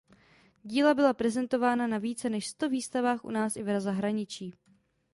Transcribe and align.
Díla 0.63 0.93
byla 0.93 1.13
prezentována 1.13 1.87
na 1.87 1.97
více 1.97 2.29
než 2.29 2.47
sto 2.47 2.69
výstavách 2.69 3.25
u 3.25 3.31
nás 3.31 3.55
i 3.55 3.63
v 3.63 3.79
zahraničí. 3.79 4.53